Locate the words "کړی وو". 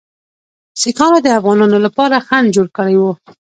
2.77-3.11